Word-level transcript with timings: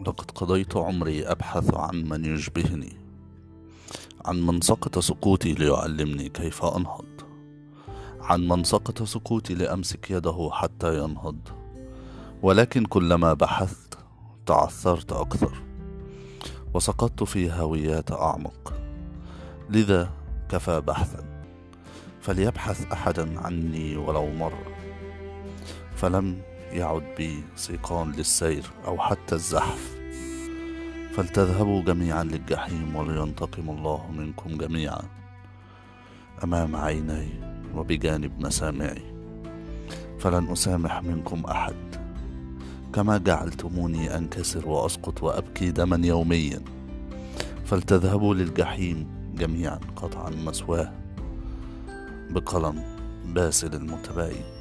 لقد 0.00 0.30
قضيت 0.30 0.76
عمري 0.76 1.26
أبحث 1.26 1.74
عن 1.74 2.04
من 2.08 2.24
يشبهني 2.24 2.96
عن 4.24 4.46
من 4.46 4.60
سقط 4.60 4.98
سقوطي 4.98 5.52
ليعلمني 5.52 6.28
كيف 6.28 6.64
أنهض 6.64 7.14
عن 8.24 8.48
من 8.48 8.64
سقط 8.64 9.02
سقوطي 9.02 9.54
لأمسك 9.54 10.10
يده 10.10 10.50
حتى 10.52 10.98
ينهض. 10.98 11.38
ولكن 12.42 12.84
كلما 12.84 13.34
بحثت 13.34 13.98
تعثرت 14.46 15.12
أكثر 15.12 15.62
وسقطت 16.74 17.22
في 17.22 17.50
هاويات 17.50 18.12
أعمق. 18.12 18.74
لذا 19.70 20.10
كفى 20.48 20.80
بحثا 20.80 21.44
فليبحث 22.20 22.92
أحدا 22.92 23.40
عني 23.40 23.96
ولو 23.96 24.26
مرة. 24.26 24.64
فلم 25.96 26.42
يعد 26.74 27.02
بي 27.16 27.42
سيقان 27.56 28.12
للسير 28.12 28.70
أو 28.86 28.98
حتى 28.98 29.34
الزحف. 29.34 29.94
فلتذهبوا 31.16 31.82
جميعا 31.82 32.24
للجحيم 32.24 32.96
ولينتقم 32.96 33.70
الله 33.70 34.10
منكم 34.10 34.58
جميعا 34.58 35.02
أمام 36.44 36.76
عيني 36.76 37.28
وبجانب 37.74 38.40
مسامعي. 38.40 39.02
فلن 40.18 40.52
أسامح 40.52 41.02
منكم 41.02 41.44
أحد. 41.44 41.76
كما 42.92 43.18
جعلتموني 43.18 44.16
أنكسر 44.16 44.68
وأسقط 44.68 45.22
وأبكي 45.22 45.70
دما 45.70 46.06
يوميا. 46.06 46.60
فلتذهبوا 47.64 48.34
للجحيم 48.34 49.06
جميعا 49.34 49.80
قطعا 49.96 50.30
مسواه 50.30 50.92
بقلم 52.30 52.82
باسل 53.26 53.74
المتباين. 53.74 54.53